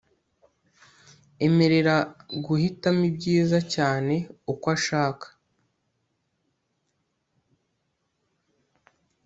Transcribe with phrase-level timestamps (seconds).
[1.47, 1.95] emerera
[2.45, 4.15] guhitamo ibyiza cyane
[4.51, 5.27] uko ashaka